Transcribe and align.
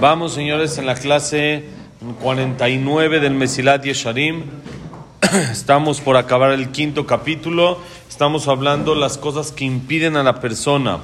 Vamos, 0.00 0.34
señores, 0.34 0.78
en 0.78 0.86
la 0.86 0.94
clase 0.94 1.64
49 2.22 3.20
del 3.20 3.34
Mesilat 3.34 3.84
Yesharim. 3.84 4.44
Estamos 5.52 6.00
por 6.00 6.16
acabar 6.16 6.52
el 6.52 6.70
quinto 6.70 7.06
capítulo. 7.06 7.78
Estamos 8.08 8.48
hablando 8.48 8.94
las 8.94 9.18
cosas 9.18 9.52
que 9.52 9.64
impiden 9.64 10.16
a 10.16 10.22
la 10.22 10.40
persona 10.40 10.98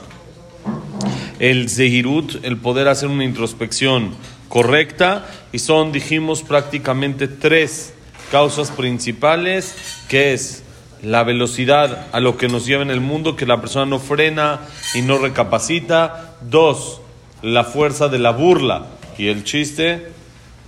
el 1.38 1.68
Zehirut, 1.68 2.44
el 2.44 2.56
poder 2.56 2.88
hacer 2.88 3.08
una 3.08 3.24
introspección 3.24 4.14
correcta. 4.48 5.26
Y 5.52 5.58
son, 5.58 5.92
dijimos, 5.92 6.42
prácticamente 6.42 7.28
tres 7.28 7.92
causas 8.30 8.70
principales, 8.70 9.74
que 10.08 10.32
es 10.32 10.63
la 11.03 11.23
velocidad 11.23 12.07
a 12.11 12.19
lo 12.19 12.37
que 12.37 12.47
nos 12.47 12.65
lleva 12.65 12.83
en 12.83 12.91
el 12.91 13.01
mundo, 13.01 13.35
que 13.35 13.45
la 13.45 13.61
persona 13.61 13.85
no 13.85 13.99
frena 13.99 14.61
y 14.93 15.01
no 15.01 15.17
recapacita. 15.17 16.35
Dos, 16.41 17.01
la 17.41 17.63
fuerza 17.63 18.09
de 18.09 18.19
la 18.19 18.31
burla 18.31 18.85
y 19.17 19.27
el 19.27 19.43
chiste. 19.43 20.11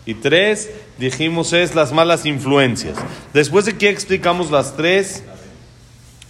Y 0.05 0.15
tres, 0.15 0.69
dijimos, 0.97 1.53
es 1.53 1.75
las 1.75 1.91
malas 1.91 2.25
influencias. 2.25 2.97
Después 3.33 3.65
de 3.65 3.77
que 3.77 3.89
explicamos 3.89 4.49
las 4.49 4.75
tres, 4.75 5.23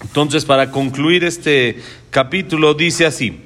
entonces 0.01 0.45
para 0.45 0.71
concluir 0.71 1.23
este 1.23 1.81
capítulo 2.09 2.73
dice 2.73 3.05
así. 3.05 3.39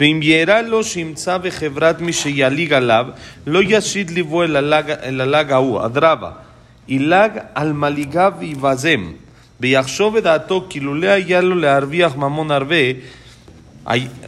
ואם 0.00 0.22
יראה 0.22 0.62
לו 0.62 0.84
שימצא 0.84 1.38
בחברת 1.38 2.00
מי 2.00 2.12
שיליג 2.12 2.72
עליו, 2.72 3.06
לא 3.46 3.60
ישית 3.62 4.10
לבוא 4.10 4.44
אל 4.44 5.20
הלג 5.20 5.52
ההוא, 5.52 5.86
אדרבה, 5.86 6.30
ילג 6.87 7.31
על 7.55 7.73
מליגיו 7.73 8.33
ויבזם, 8.39 9.11
ויחשוב 9.59 10.15
את 10.15 10.23
דעתו 10.23 10.65
כי 10.69 10.79
לולא 10.79 11.07
היה 11.07 11.41
לו 11.41 11.55
להרוויח 11.55 12.15
ממון 12.15 12.51
הרבה, 12.51 12.75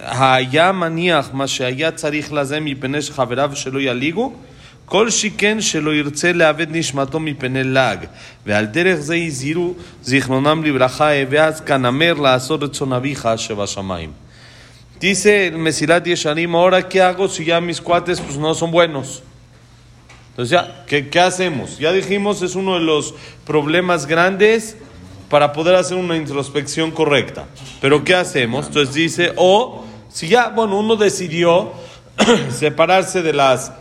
היה 0.09 0.71
מניח 0.71 1.29
מה 1.33 1.47
שהיה 1.47 1.91
צריך 1.91 2.33
לזה 2.33 2.59
מפני 2.59 3.01
שחבריו 3.01 3.51
שלא 3.53 3.79
יליגו, 3.79 4.33
כל 4.85 5.09
שכן 5.09 5.61
שלא 5.61 5.95
ירצה 5.95 6.33
לאבד 6.33 6.67
נשמתו 6.75 7.19
מפני 7.19 7.63
לעג, 7.63 8.05
ועל 8.45 8.65
דרך 8.65 8.95
זה 8.95 9.15
הזהירו 9.15 9.73
זיכרונם 10.03 10.63
לברכה, 10.63 11.09
ואז 11.29 11.61
כנמר 11.61 12.13
לעשות 12.13 12.63
רצון 12.63 12.93
אביך 12.93 13.29
שבשמיים. 13.37 14.11
Dice 14.99 15.47
el 15.47 15.57
Mesilat 15.59 16.07
Yesharim, 16.07 16.55
ahora 16.55 16.81
qué 16.81 17.01
hago 17.03 17.27
si 17.27 17.45
ya 17.45 17.61
mis 17.61 17.79
cuates 17.79 18.19
pues 18.19 18.35
no 18.37 18.55
son 18.55 18.71
buenos. 18.71 19.21
Entonces 20.37 20.51
ya, 20.51 20.85
¿qué, 20.85 21.09
¿qué, 21.09 21.19
hacemos? 21.19 21.79
Ya 21.79 21.91
dijimos, 21.91 22.43
es 22.43 22.53
uno 22.53 22.75
de 22.75 22.81
los 22.81 23.15
problemas 23.43 24.05
grandes 24.05 24.77
para 25.31 25.51
poder 25.51 25.73
hacer 25.73 25.97
una 25.97 26.15
introspección 26.15 26.91
correcta. 26.91 27.47
Pero 27.81 28.03
¿qué 28.03 28.13
hacemos? 28.13 28.67
Entonces 28.67 28.93
dice, 28.93 29.33
o 29.35 29.83
si 30.09 30.27
ya, 30.27 30.49
bueno, 30.49 30.77
uno 30.77 30.95
decidió 30.95 31.71
separarse 32.51 33.23
de 33.23 33.33
las 33.33 33.71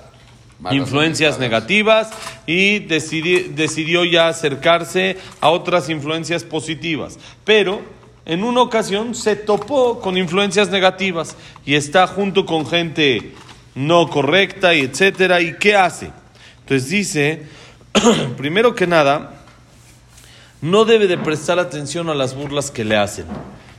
influencias 0.71 1.39
negativas 1.39 2.09
y 2.47 2.79
decidió, 2.79 3.39
decidió 3.51 4.07
ya 4.07 4.29
acercarse 4.29 5.19
a 5.43 5.51
otras 5.51 5.91
influencias 5.91 6.43
positivas. 6.43 7.19
Pero 7.45 7.83
en 8.25 8.43
una 8.43 8.63
ocasión 8.63 9.15
se 9.15 9.37
topó 9.37 10.01
con 10.01 10.17
influencias 10.17 10.70
negativas 10.70 11.37
y 11.67 11.75
está 11.75 12.07
junto 12.07 12.47
con 12.47 12.67
gente 12.67 13.35
no 13.75 14.09
correcta 14.09 14.75
y 14.75 14.81
etcétera. 14.81 15.43
¿Y 15.43 15.59
qué 15.59 15.77
hace? 15.77 16.11
Entonces 16.67 16.91
dice, 16.91 17.42
primero 18.36 18.75
que 18.75 18.89
nada, 18.89 19.45
no 20.61 20.84
debe 20.84 21.06
de 21.06 21.17
prestar 21.17 21.61
atención 21.61 22.08
a 22.08 22.14
las 22.14 22.34
burlas 22.34 22.73
que 22.73 22.84
le 22.84 22.97
hacen. 22.97 23.27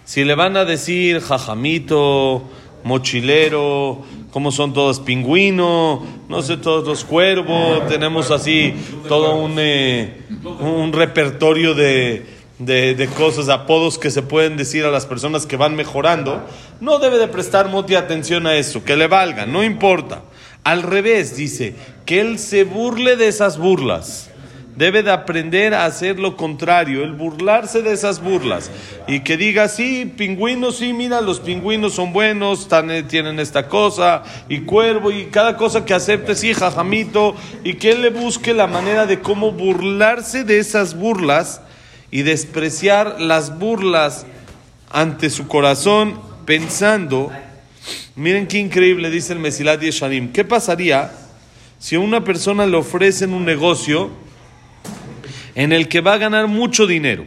Si 0.06 0.24
le 0.24 0.36
van 0.36 0.56
a 0.56 0.64
decir 0.64 1.20
jajamito, 1.20 2.44
mochilero, 2.86 4.06
cómo 4.32 4.54
son 4.54 4.72
todos 4.72 5.02
pingüino, 5.02 6.02
no 6.30 6.42
sé, 6.42 6.56
todos 6.56 6.88
los 6.88 7.04
cuervos, 7.04 7.86
tenemos 7.90 8.32
así 8.32 8.74
todo 9.10 9.36
un, 9.36 9.56
eh, 9.58 10.22
un 10.62 10.94
repertorio 10.94 11.74
de 11.74 12.38
de, 12.60 12.96
de, 12.96 13.08
cosas, 13.08 13.50
apodos 13.50 14.00
que 14.00 14.10
se 14.10 14.24
pueden 14.24 14.58
decir 14.58 14.84
a 14.84 14.90
las 14.90 15.06
personas 15.06 15.46
que 15.46 15.58
van 15.58 15.76
mejorando, 15.76 16.44
no 16.82 16.98
debe 16.98 17.20
de 17.20 17.28
prestar 17.28 17.68
mucha 17.68 18.00
atención 18.00 18.48
a 18.48 18.56
eso, 18.56 18.84
que 18.84 18.96
le 18.96 19.08
valga, 19.08 19.46
no 19.46 19.64
importa. 19.64 20.24
Al 20.64 20.82
revés, 20.82 21.38
dice, 21.38 21.76
que 22.08 22.22
él 22.22 22.40
se 22.40 22.64
burle 22.64 23.18
de 23.18 23.28
esas 23.28 23.60
burlas. 23.60 24.32
Debe 24.78 25.04
de 25.04 25.12
aprender 25.12 25.74
a 25.74 25.86
hacer 25.86 26.20
lo 26.20 26.38
contrario, 26.38 27.04
el 27.04 27.14
burlarse 27.14 27.82
de 27.82 27.92
esas 27.92 28.22
burlas. 28.22 28.72
Y 29.08 29.22
que 29.22 29.36
diga, 29.36 29.68
sí, 29.68 30.12
pingüinos, 30.16 30.78
sí, 30.78 30.94
mira, 30.94 31.20
los 31.20 31.42
pingüinos 31.42 31.96
son 31.96 32.14
buenos, 32.14 32.70
tienen 33.10 33.40
esta 33.40 33.68
cosa, 33.68 34.24
y 34.48 34.60
cuervo, 34.62 35.12
y 35.12 35.26
cada 35.26 35.58
cosa 35.58 35.84
que 35.84 35.94
acepte, 35.94 36.36
sí, 36.36 36.54
jajamito, 36.54 37.36
y 37.66 37.74
que 37.74 37.92
él 37.92 38.04
le 38.04 38.10
busque 38.10 38.54
la 38.54 38.68
manera 38.68 39.06
de 39.06 39.20
cómo 39.20 39.52
burlarse 39.52 40.46
de 40.46 40.60
esas 40.60 40.96
burlas 40.96 41.60
y 42.10 42.22
despreciar 42.22 43.20
las 43.20 43.60
burlas 43.60 44.26
ante 44.92 45.30
su 45.30 45.48
corazón 45.48 46.22
pensando, 46.46 47.32
miren 48.16 48.48
qué 48.48 48.60
increíble 48.60 49.10
dice 49.10 49.34
el 49.34 49.40
Mesilat 49.40 49.82
Yesharim, 49.82 50.32
¿qué 50.32 50.46
pasaría 50.46 51.12
si 51.80 51.96
a 51.96 52.00
una 52.00 52.24
persona 52.24 52.66
le 52.66 52.78
ofrecen 52.78 53.34
un 53.34 53.46
negocio 53.46 54.10
en 55.56 55.72
el 55.72 55.88
que 55.88 56.02
va 56.02 56.14
a 56.14 56.18
ganar 56.18 56.48
mucho 56.48 56.88
dinero? 56.88 57.26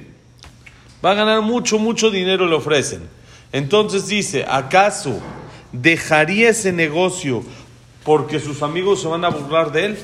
Va 1.05 1.13
a 1.13 1.15
ganar 1.15 1.41
mucho, 1.41 1.79
mucho 1.79 2.11
dinero 2.11 2.47
le 2.47 2.55
ofrecen. 2.55 3.03
Entonces 3.53 4.07
dice, 4.07 4.45
¿acaso 4.49 5.21
dejaría 5.73 6.51
ese 6.51 6.73
negocio 6.73 7.43
porque 8.05 8.39
sus 8.39 8.63
amigos 8.63 9.03
se 9.03 9.09
van 9.09 9.25
a 9.25 9.29
burlar 9.29 9.73
de 9.73 9.87
él? 9.87 9.99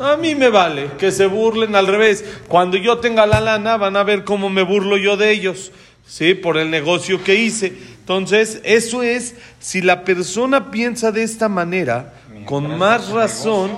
A 0.00 0.16
mí 0.16 0.34
me 0.34 0.48
vale 0.48 0.90
que 0.98 1.12
se 1.12 1.26
burlen 1.26 1.76
al 1.76 1.86
revés. 1.86 2.24
Cuando 2.48 2.76
yo 2.76 2.98
tenga 2.98 3.26
la 3.26 3.40
lana 3.40 3.76
van 3.76 3.96
a 3.96 4.02
ver 4.02 4.24
cómo 4.24 4.50
me 4.50 4.62
burlo 4.62 4.96
yo 4.96 5.16
de 5.16 5.30
ellos, 5.30 5.70
¿sí? 6.06 6.34
Por 6.34 6.56
el 6.56 6.70
negocio 6.70 7.22
que 7.22 7.36
hice. 7.36 7.72
Entonces, 8.00 8.60
eso 8.64 9.02
es, 9.02 9.36
si 9.60 9.80
la 9.80 10.04
persona 10.04 10.70
piensa 10.70 11.12
de 11.12 11.22
esta 11.22 11.48
manera, 11.48 12.12
con 12.44 12.78
más 12.78 13.10
razón 13.10 13.70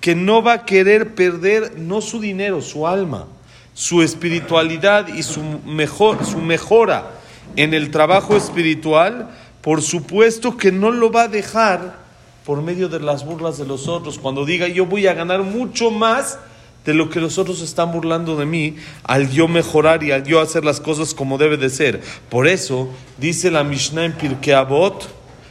que 0.00 0.14
no 0.14 0.42
va 0.42 0.52
a 0.54 0.64
querer 0.64 1.14
perder 1.14 1.78
no 1.78 2.00
su 2.00 2.20
dinero, 2.20 2.60
su 2.60 2.86
alma, 2.86 3.26
su 3.72 4.02
espiritualidad 4.02 5.08
y 5.08 5.22
su, 5.22 5.42
mejor, 5.64 6.24
su 6.24 6.38
mejora 6.38 7.10
en 7.56 7.72
el 7.72 7.90
trabajo 7.90 8.36
espiritual, 8.36 9.30
por 9.60 9.80
supuesto 9.80 10.56
que 10.56 10.72
no 10.72 10.90
lo 10.90 11.12
va 11.12 11.22
a 11.22 11.28
dejar 11.28 12.02
por 12.44 12.62
medio 12.62 12.88
de 12.88 12.98
las 12.98 13.24
burlas 13.24 13.58
de 13.58 13.64
los 13.64 13.86
otros, 13.86 14.18
cuando 14.18 14.44
diga 14.44 14.66
yo 14.66 14.86
voy 14.86 15.06
a 15.06 15.14
ganar 15.14 15.42
mucho 15.42 15.90
más 15.90 16.38
de 16.84 16.94
lo 16.94 17.08
que 17.08 17.20
los 17.20 17.38
otros 17.38 17.60
están 17.60 17.92
burlando 17.92 18.34
de 18.34 18.44
mí, 18.44 18.74
al 19.04 19.30
yo 19.30 19.46
mejorar 19.46 20.02
y 20.02 20.10
al 20.10 20.24
yo 20.24 20.40
hacer 20.40 20.64
las 20.64 20.80
cosas 20.80 21.14
como 21.14 21.38
debe 21.38 21.56
de 21.56 21.70
ser. 21.70 22.02
Por 22.28 22.48
eso 22.48 22.88
dice 23.18 23.52
la 23.52 23.62
Mishnah 23.62 24.06
en 24.06 24.12
Pirkei 24.14 24.54
Avot, 24.54 25.08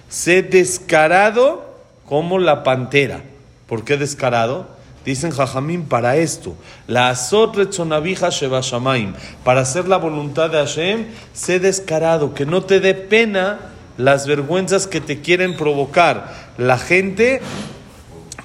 sé 0.10 0.44
descarado 0.44 1.71
como 2.12 2.40
la 2.40 2.64
pantera. 2.64 3.22
¿Por 3.68 3.86
qué 3.86 3.96
descarado? 3.96 4.68
Dicen 5.06 5.32
Jajamín 5.32 5.86
para 5.86 6.18
esto, 6.18 6.58
la 6.86 7.08
azot 7.08 7.56
sheba 7.56 8.60
shamaim, 8.60 9.14
para 9.46 9.62
hacer 9.62 9.88
la 9.88 9.96
voluntad 9.96 10.50
de 10.50 10.58
Hashem, 10.58 11.06
sé 11.32 11.62
descarado, 11.62 12.34
que 12.34 12.46
no 12.46 12.64
te 12.64 12.82
dé 12.82 12.96
pena 12.96 13.60
las 13.96 14.28
vergüenzas 14.28 14.88
que 14.88 15.00
te 15.00 15.22
quieren 15.22 15.56
provocar 15.56 16.34
la 16.58 16.78
gente 16.78 17.40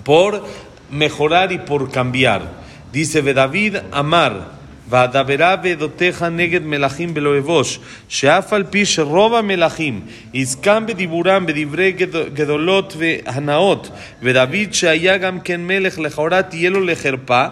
por 0.04 0.44
mejorar 0.88 1.50
y 1.50 1.58
por 1.58 1.90
cambiar. 1.90 2.42
Dice 2.92 3.20
David 3.20 3.78
Amar, 3.90 4.50
והדברה 4.88 5.56
בעדותיך 5.56 6.22
נגד 6.22 6.62
מלכים 6.62 7.14
בלא 7.14 7.38
אבוש, 7.38 7.78
שאף 8.08 8.52
על 8.52 8.64
פי 8.70 8.86
שרוב 8.86 9.34
המלכים 9.34 10.00
עסקם 10.34 10.84
בדיבורם 10.86 11.46
בדברי 11.46 11.92
גדולות 12.34 12.94
והנאות, 12.98 13.90
ודוד 14.22 14.72
שהיה 14.72 15.18
גם 15.18 15.40
כן 15.40 15.60
מלך 15.60 15.98
לכאורה 15.98 16.42
תהיה 16.42 16.70
לו 16.70 16.80
לחרפה, 16.80 17.46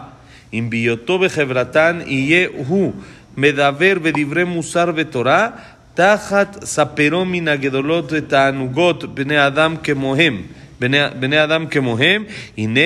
אם 0.52 0.66
בהיותו 0.70 1.18
בחברתן 1.18 2.00
יהיה 2.06 2.48
הוא 2.54 2.92
מדבר 3.36 3.94
בדברי 4.02 4.44
מוסר 4.44 4.90
ותורה, 4.94 5.48
תחת 5.94 6.64
ספרו 6.64 7.24
מן 7.24 7.48
הגדולות 7.48 8.08
ותענוגות 8.10 9.14
בני 9.14 9.46
אדם 9.46 9.76
כמוהם, 9.82 10.42
בני, 10.80 10.98
בני 11.18 11.44
אדם 11.44 11.66
כמוהם, 11.66 12.24
הנה 12.58 12.80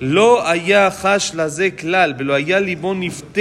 לא 0.00 0.50
היה 0.50 0.90
חש 0.90 1.32
לזה 1.34 1.70
כלל, 1.70 2.14
ולא 2.18 2.34
היה 2.34 2.60
ליבו 2.60 2.94
נפתה 2.94 3.40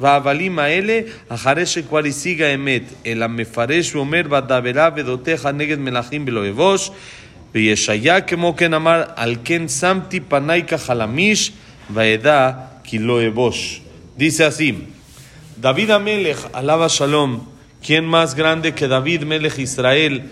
והבלים 0.00 0.58
האלה, 0.58 1.00
אחרי 1.28 1.66
שכבר 1.66 2.04
השיג 2.08 2.42
האמת, 2.42 2.82
אלא 3.06 3.26
מפרש 3.26 3.94
ואומר, 3.94 4.22
ודברה 4.30 4.88
ודותיך 4.96 5.48
נגד 5.54 5.78
מלכים 5.78 6.24
בלא 6.24 6.48
אבוש, 6.48 6.90
וישעיה 7.54 8.20
כמו 8.20 8.56
כן 8.56 8.74
אמר, 8.74 9.02
על 9.16 9.36
כן 9.44 9.68
שמתי 9.68 10.20
פניי 10.20 10.62
כחלמיש, 10.62 11.52
ואדע 11.92 12.50
כי 12.84 12.98
לא 12.98 13.26
אבוש. 13.26 13.80
Dice 14.16 14.44
así, 14.44 14.72
David 15.60 15.90
Amelech, 15.90 16.38
alaba 16.52 16.86
Shalom, 16.88 17.40
¿Quién 17.84 18.06
más 18.06 18.34
grande 18.34 18.72
que 18.72 18.88
David 18.88 19.24
Melech 19.24 19.58
Israel, 19.58 20.22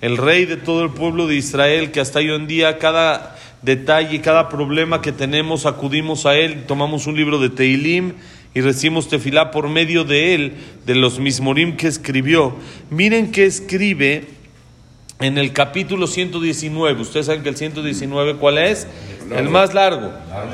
el 0.00 0.16
rey 0.16 0.46
de 0.46 0.56
todo 0.56 0.82
el 0.82 0.90
pueblo 0.90 1.26
de 1.26 1.34
Israel, 1.34 1.90
que 1.90 2.00
hasta 2.00 2.20
hoy 2.20 2.30
en 2.30 2.46
día 2.46 2.78
cada 2.78 3.36
detalle, 3.60 4.22
cada 4.22 4.48
problema 4.48 5.02
que 5.02 5.12
tenemos, 5.12 5.66
acudimos 5.66 6.24
a 6.24 6.36
él, 6.36 6.64
tomamos 6.66 7.06
un 7.06 7.16
libro 7.16 7.38
de 7.38 7.50
Teilim 7.50 8.14
y 8.53 8.61
recibimos 8.61 9.07
tefilá 9.07 9.51
por 9.51 9.69
medio 9.69 10.03
de 10.03 10.35
él, 10.35 10.53
de 10.85 10.95
los 10.95 11.19
mismorim 11.19 11.77
que 11.77 11.87
escribió. 11.87 12.55
Miren 12.89 13.31
que 13.31 13.45
escribe 13.45 14.25
en 15.19 15.37
el 15.37 15.53
capítulo 15.53 16.07
119. 16.07 17.01
Ustedes 17.01 17.27
saben 17.27 17.43
que 17.43 17.49
el 17.49 17.57
119, 17.57 18.35
¿cuál 18.35 18.57
es? 18.57 18.87
El 19.35 19.49
más 19.49 19.73
largo. 19.73 20.11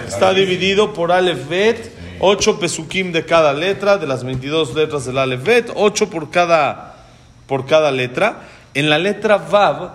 Está 0.07 0.33
dividido 0.33 0.93
por 0.93 1.11
Aleph 1.11 1.47
Bet, 1.47 1.91
ocho 2.19 2.59
pesukim 2.59 3.11
de 3.11 3.25
cada 3.25 3.53
letra, 3.53 3.97
de 3.97 4.07
las 4.07 4.23
22 4.23 4.73
letras 4.73 5.05
del 5.05 5.17
Aleph 5.17 5.43
Bet, 5.43 5.71
ocho 5.75 6.09
por 6.09 6.31
cada, 6.31 7.05
por 7.47 7.65
cada 7.65 7.91
letra. 7.91 8.47
En 8.73 8.89
la 8.89 8.97
letra 8.97 9.37
Vav, 9.37 9.91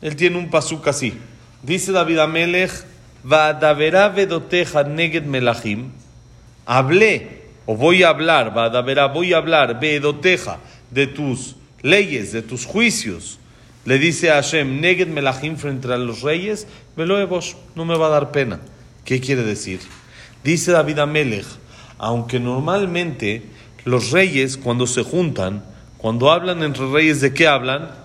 él 0.00 0.16
tiene 0.16 0.38
un 0.38 0.50
pasuk 0.50 0.88
así. 0.88 1.14
Dice 1.62 1.92
David 1.92 2.18
Amelech, 2.18 2.70
Vadavera 3.22 4.08
vedoteja 4.08 4.82
neged 4.82 5.24
melachim. 5.24 5.90
Hablé, 6.66 7.41
o 7.66 7.76
voy 7.76 8.02
a 8.02 8.08
hablar, 8.08 8.54
Vadavera, 8.54 9.06
voy 9.06 9.32
a 9.32 9.38
hablar, 9.38 9.80
vedoteja, 9.80 10.58
de 10.90 11.06
tus 11.06 11.56
leyes, 11.82 12.32
de 12.32 12.42
tus 12.42 12.64
juicios. 12.64 13.38
Le 13.84 13.98
dice 13.98 14.30
a 14.30 14.34
Hashem, 14.34 14.80
neged 14.80 15.08
melachim 15.08 15.56
frente 15.56 15.92
a 15.92 15.96
los 15.96 16.22
reyes, 16.22 16.66
veloevos, 16.96 17.56
no 17.74 17.84
me 17.84 17.96
va 17.96 18.06
a 18.06 18.10
dar 18.10 18.30
pena. 18.30 18.60
¿Qué 19.04 19.20
quiere 19.20 19.42
decir? 19.42 19.80
Dice 20.44 20.72
David 20.72 21.00
Amelech, 21.00 21.46
aunque 21.98 22.38
normalmente 22.38 23.42
los 23.84 24.10
reyes 24.10 24.56
cuando 24.56 24.86
se 24.86 25.02
juntan, 25.02 25.64
cuando 25.98 26.30
hablan 26.30 26.62
entre 26.62 26.90
reyes, 26.90 27.20
¿de 27.20 27.32
qué 27.32 27.46
hablan? 27.46 28.01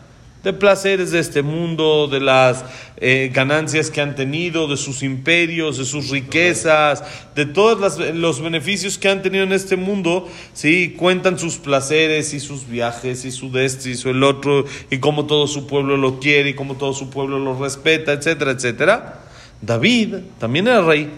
De 0.48 0.54
placeres 0.54 1.12
de 1.12 1.20
este 1.20 1.42
mundo, 1.42 2.08
de 2.08 2.22
las 2.22 2.64
eh, 2.96 3.30
ganancias 3.34 3.92
que 3.92 4.00
han 4.00 4.16
tenido, 4.16 4.68
de 4.68 4.78
sus 4.78 5.04
imperios, 5.04 5.78
de 5.78 5.84
sus 5.84 6.10
riquezas, 6.10 7.04
de 7.36 7.46
todos 7.46 8.00
los 8.16 8.42
beneficios 8.42 8.98
que 8.98 9.10
han 9.10 9.22
tenido 9.22 9.44
en 9.44 9.52
este 9.52 9.76
mundo, 9.76 10.28
¿sí? 10.54 10.96
cuentan 10.98 11.38
sus 11.38 11.58
placeres 11.58 12.34
y 12.34 12.40
sus 12.40 12.66
viajes 12.66 13.26
y 13.26 13.32
su 13.32 13.52
de 13.52 13.66
este 13.66 13.90
y 13.90 13.96
su 13.96 14.10
el 14.10 14.24
otro, 14.24 14.64
y 14.90 15.00
cómo 15.00 15.26
todo 15.26 15.48
su 15.48 15.68
pueblo 15.68 15.98
lo 15.98 16.20
quiere 16.20 16.52
y 16.52 16.54
cómo 16.54 16.76
todo 16.76 16.94
su 16.94 17.10
pueblo 17.10 17.40
lo 17.40 17.62
respeta, 17.62 18.14
etcétera, 18.14 18.52
etcétera. 18.52 19.20
David 19.62 20.16
también 20.40 20.68
era 20.68 20.82
rey 20.82 21.12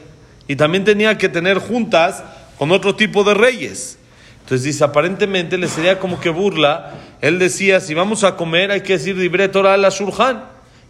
y 0.48 0.56
también 0.56 0.84
tenía 0.86 1.20
que 1.20 1.30
tener 1.30 1.60
juntas 1.60 2.24
con 2.58 2.72
otro 2.72 2.96
tipo 2.96 3.24
de 3.24 3.36
reyes. 3.36 4.00
Entonces 4.42 4.66
dice, 4.66 4.84
aparentemente 4.84 5.60
le 5.60 5.68
sería 5.68 6.00
como 6.00 6.20
que 6.20 6.30
burla. 6.30 6.96
Él 7.22 7.38
decía, 7.38 7.80
si 7.82 7.94
vamos 7.94 8.24
a 8.24 8.36
comer 8.36 8.72
hay 8.72 8.82
que 8.82 8.94
decir 8.94 9.16
libre 9.18 9.50
Torah 9.50 9.76
la. 9.78 9.90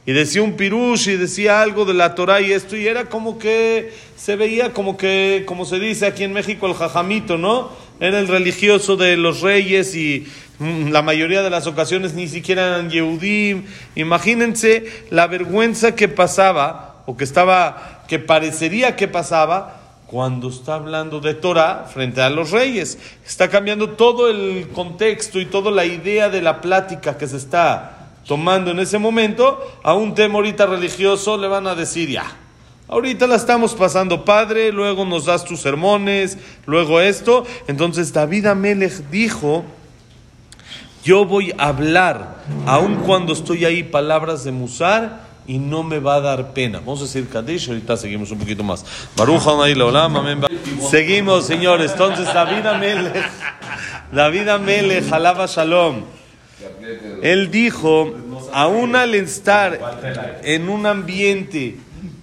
Y 0.05 0.11
decía 0.11 0.41
un 0.41 0.53
pirush 0.53 1.09
y 1.09 1.17
decía 1.17 1.61
algo 1.61 1.85
de 1.85 1.93
la 1.93 2.15
Torah 2.15 2.41
y 2.41 2.51
esto, 2.51 2.75
y 2.75 2.87
era 2.87 3.05
como 3.05 3.37
que 3.37 3.93
se 4.15 4.35
veía 4.35 4.73
como 4.73 4.97
que, 4.97 5.43
como 5.45 5.65
se 5.65 5.77
dice 5.77 6.07
aquí 6.07 6.23
en 6.23 6.33
México, 6.33 6.65
el 6.67 6.73
jajamito, 6.73 7.37
¿no? 7.37 7.69
Era 7.99 8.19
el 8.19 8.27
religioso 8.27 8.95
de 8.95 9.17
los 9.17 9.41
reyes 9.41 9.93
y 9.95 10.25
mm, 10.59 10.89
la 10.89 11.01
mayoría 11.01 11.43
de 11.43 11.49
las 11.49 11.67
ocasiones 11.67 12.13
ni 12.13 12.27
siquiera 12.27 12.67
eran 12.67 12.89
Yehudim. 12.89 13.65
Imagínense 13.95 14.85
la 15.11 15.27
vergüenza 15.27 15.95
que 15.95 16.07
pasaba, 16.07 17.03
o 17.05 17.17
que 17.17 17.23
estaba, 17.23 18.03
que 18.07 18.19
parecería 18.19 18.95
que 18.95 19.07
pasaba, 19.07 19.78
cuando 20.09 20.49
está 20.49 20.73
hablando 20.73 21.19
de 21.19 21.35
Torah 21.35 21.85
frente 21.85 22.21
a 22.21 22.31
los 22.31 22.49
reyes. 22.49 22.97
Está 23.23 23.47
cambiando 23.47 23.91
todo 23.91 24.27
el 24.27 24.69
contexto 24.69 25.39
y 25.39 25.45
toda 25.45 25.69
la 25.69 25.85
idea 25.85 26.29
de 26.29 26.41
la 26.41 26.61
plática 26.61 27.15
que 27.15 27.27
se 27.27 27.37
está 27.37 28.09
tomando 28.25 28.71
en 28.71 28.79
ese 28.79 28.97
momento. 28.97 29.59
A 29.83 29.93
un 29.93 30.15
tema 30.15 30.35
ahorita 30.35 30.65
religioso 30.65 31.37
le 31.37 31.47
van 31.47 31.67
a 31.67 31.75
decir 31.75 32.09
ya. 32.09 32.25
Ahorita 32.87 33.27
la 33.27 33.35
estamos 33.35 33.75
pasando 33.75 34.25
padre, 34.25 34.71
luego 34.71 35.05
nos 35.05 35.25
das 35.25 35.45
tus 35.45 35.59
sermones, 35.59 36.39
luego 36.65 36.99
esto. 36.99 37.45
Entonces 37.67 38.11
David 38.11 38.47
Amelech 38.47 39.09
dijo, 39.11 39.63
yo 41.03 41.23
voy 41.23 41.53
a 41.59 41.67
hablar, 41.67 42.37
aun 42.65 42.95
cuando 43.05 43.33
estoy 43.33 43.63
ahí, 43.63 43.83
palabras 43.83 44.43
de 44.43 44.51
Musar 44.51 45.28
y 45.49 45.57
no 45.57 45.81
me 45.81 45.97
va 45.97 46.15
a 46.15 46.21
dar 46.21 46.53
pena. 46.53 46.77
Vamos 46.77 46.99
a 46.99 47.03
decir 47.05 47.27
Kadish, 47.27 47.69
ahorita 47.69 47.97
seguimos 47.97 48.29
un 48.29 48.37
poquito 48.37 48.63
más. 48.63 48.85
Seguimos, 50.91 51.47
señores. 51.47 51.91
Entonces, 51.93 52.31
David 52.31 52.67
Amele, 52.67 53.11
David 54.11 54.47
Amele, 54.47 55.01
Jalaba 55.01 55.47
Shalom. 55.47 56.03
Él 57.23 57.49
dijo, 57.49 58.13
aún 58.53 58.95
al 58.95 59.15
estar 59.15 60.39
en 60.43 60.69
un 60.69 60.85
ambiente 60.85 61.77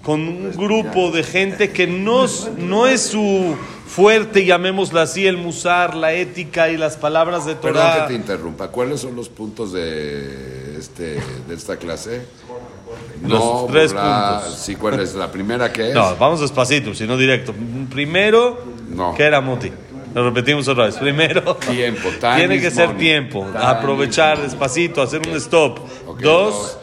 con 0.05 0.21
un 0.21 0.53
grupo 0.53 1.11
de 1.11 1.25
gente 1.25 1.73
que 1.73 1.89
no, 1.89 2.27
no 2.59 2.87
es 2.87 3.09
su 3.09 3.57
fuerte, 3.89 4.45
llamémoslo 4.45 5.01
así, 5.01 5.27
el 5.27 5.37
musar, 5.37 5.97
la 5.97 6.13
ética 6.13 6.71
y 6.71 6.77
las 6.77 6.97
palabras 6.97 7.45
de 7.45 7.57
Torah. 7.57 7.73
Perdón 7.73 8.03
que 8.03 8.09
te 8.09 8.15
interrumpa. 8.15 8.69
¿Cuáles 8.69 9.01
son 9.01 9.17
los 9.17 9.29
puntos 9.29 9.73
de, 9.73 10.77
este, 10.79 11.21
de 11.49 11.55
esta 11.55 11.77
clase? 11.77 12.23
Los 13.27 13.67
tres 13.69 13.93
puntos. 13.93 14.55
Sí, 14.59 14.77
¿cuál 14.77 15.01
es 15.01 15.15
la 15.15 15.31
primera 15.31 15.73
que 15.73 15.89
es? 15.89 15.95
No, 15.95 16.17
vamos 16.17 16.41
despacito, 16.41 16.95
si 16.95 17.07
no 17.07 17.17
directo. 17.17 17.55
Primero, 17.91 18.63
No. 18.91 19.15
¿qué 19.15 19.25
era 19.25 19.41
Moti? 19.41 19.71
Lo 20.15 20.25
repetimos 20.25 20.67
otra 20.69 20.87
vez. 20.87 20.97
Primero, 20.97 21.57
Tiempo, 21.57 22.09
tiene 22.37 22.61
que 22.61 22.71
ser 22.71 22.89
money. 22.89 23.01
tiempo. 23.01 23.45
Time 23.53 23.65
aprovechar 23.65 24.41
despacito, 24.41 25.03
hacer 25.03 25.21
un 25.29 25.37
stop. 25.37 25.79
Dos, 26.21 26.79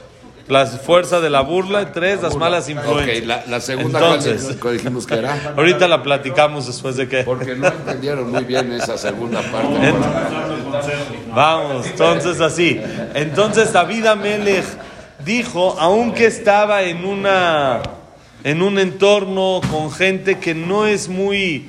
la 0.48 0.66
fuerza 0.68 1.20
de 1.20 1.30
la 1.32 1.42
burla. 1.42 1.92
Tres, 1.94 2.22
las 2.22 2.36
malas 2.36 2.70
influencias. 2.70 3.20
Ok, 3.22 3.26
la, 3.26 3.44
la 3.48 3.60
segunda, 3.60 3.98
Entonces, 4.00 4.44
¿cuál, 4.44 4.60
cuál 4.60 4.78
dijimos 4.78 5.08
que 5.08 5.16
era? 5.16 5.54
ahorita 5.58 5.88
la 5.88 6.04
platicamos 6.04 6.68
después 6.68 6.96
de 6.96 7.08
que. 7.08 7.24
Porque 7.24 7.56
no 7.56 7.68
entendieron 7.70 8.30
muy 8.30 8.44
bien 8.44 8.72
esa 8.74 8.98
segunda 9.00 9.42
parte. 9.42 9.94
Vamos, 11.34 11.88
entonces 11.88 12.40
así. 12.42 12.80
Entonces 13.14 13.72
David 13.74 14.06
Amelech 14.06 14.66
dijo, 15.25 15.75
aunque 15.80 16.25
estaba 16.25 16.84
en 16.84 17.06
una 17.06 17.81
en 18.44 18.62
un 18.62 18.78
entorno 18.78 19.62
con 19.72 19.92
gente 19.92 20.38
que 20.40 20.54
no 20.54 20.86
es 20.86 21.08
muy 21.08 21.68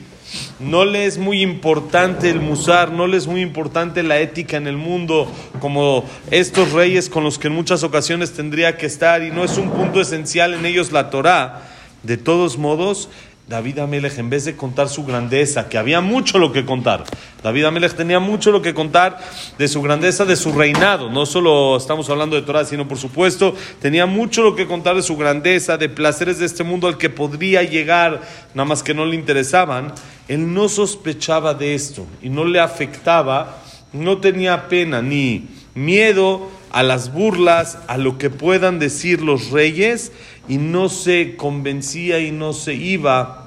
no 0.58 0.84
le 0.84 1.06
es 1.06 1.18
muy 1.18 1.42
importante 1.42 2.30
el 2.30 2.40
musar, 2.40 2.90
no 2.90 3.06
le 3.06 3.16
es 3.16 3.26
muy 3.26 3.40
importante 3.40 4.02
la 4.02 4.18
ética 4.18 4.56
en 4.56 4.66
el 4.66 4.76
mundo, 4.76 5.30
como 5.60 6.04
estos 6.30 6.72
reyes 6.72 7.08
con 7.08 7.22
los 7.22 7.38
que 7.38 7.48
en 7.48 7.54
muchas 7.54 7.82
ocasiones 7.82 8.32
tendría 8.32 8.76
que 8.76 8.86
estar, 8.86 9.22
y 9.22 9.30
no 9.30 9.44
es 9.44 9.56
un 9.58 9.70
punto 9.70 10.00
esencial 10.00 10.54
en 10.54 10.66
ellos 10.66 10.92
la 10.92 11.10
Torah. 11.10 11.62
De 12.02 12.16
todos 12.16 12.58
modos, 12.58 13.08
David 13.46 13.78
Amelech, 13.80 14.18
en 14.18 14.30
vez 14.30 14.46
de 14.46 14.56
contar 14.56 14.88
su 14.88 15.04
grandeza, 15.04 15.68
que 15.68 15.76
había 15.76 16.00
mucho 16.00 16.38
lo 16.38 16.50
que 16.50 16.64
contar, 16.64 17.04
David 17.42 17.66
Amelech 17.66 17.92
tenía 17.92 18.18
mucho 18.18 18.50
lo 18.50 18.62
que 18.62 18.72
contar 18.72 19.18
de 19.58 19.68
su 19.68 19.82
grandeza, 19.82 20.24
de 20.24 20.34
su 20.34 20.52
reinado. 20.52 21.10
No 21.10 21.26
solo 21.26 21.76
estamos 21.76 22.08
hablando 22.08 22.36
de 22.36 22.42
Torah, 22.42 22.64
sino 22.64 22.88
por 22.88 22.96
supuesto, 22.96 23.54
tenía 23.82 24.06
mucho 24.06 24.42
lo 24.42 24.56
que 24.56 24.66
contar 24.66 24.96
de 24.96 25.02
su 25.02 25.18
grandeza, 25.18 25.76
de 25.76 25.90
placeres 25.90 26.38
de 26.38 26.46
este 26.46 26.64
mundo 26.64 26.88
al 26.88 26.96
que 26.96 27.10
podría 27.10 27.62
llegar, 27.62 28.22
nada 28.54 28.64
más 28.66 28.82
que 28.82 28.94
no 28.94 29.04
le 29.04 29.14
interesaban. 29.14 29.92
Él 30.26 30.54
no 30.54 30.70
sospechaba 30.70 31.52
de 31.52 31.74
esto 31.74 32.06
y 32.22 32.30
no 32.30 32.46
le 32.46 32.60
afectaba, 32.60 33.58
no 33.92 34.18
tenía 34.18 34.68
pena 34.68 35.02
ni 35.02 35.48
miedo 35.74 36.48
a 36.74 36.82
las 36.82 37.12
burlas, 37.12 37.78
a 37.86 37.96
lo 37.98 38.18
que 38.18 38.30
puedan 38.30 38.80
decir 38.80 39.22
los 39.22 39.50
reyes, 39.50 40.10
y 40.48 40.58
no 40.58 40.88
se 40.88 41.36
convencía 41.36 42.18
y 42.18 42.32
no 42.32 42.52
se 42.52 42.74
iba 42.74 43.46